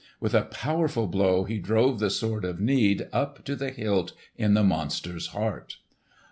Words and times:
With 0.19 0.33
a 0.33 0.45
powerful 0.45 1.05
blow 1.05 1.43
he 1.43 1.59
drove 1.59 1.99
the 1.99 2.09
Sword 2.09 2.43
of 2.43 2.59
Need 2.59 3.07
up 3.13 3.45
to 3.45 3.55
the 3.55 3.69
hilt 3.69 4.13
in 4.35 4.55
the 4.55 4.63
monster's 4.63 5.27
heart. 5.27 5.77